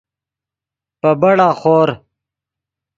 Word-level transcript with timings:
پے 0.99 1.09
بڑا 1.21 1.49
خور 1.59 1.89